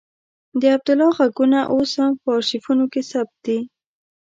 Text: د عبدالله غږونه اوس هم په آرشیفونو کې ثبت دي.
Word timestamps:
د 0.59 0.61
عبدالله 0.75 1.09
غږونه 1.19 1.59
اوس 1.73 1.91
هم 2.01 2.11
په 2.21 2.29
آرشیفونو 2.37 2.85
کې 2.93 3.01
ثبت 3.11 3.35
دي. 3.45 3.59